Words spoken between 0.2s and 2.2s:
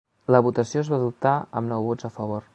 La votació es va adoptar amb nou vots a